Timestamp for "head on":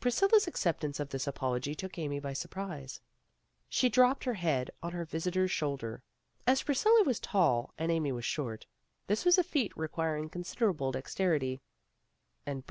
4.34-4.92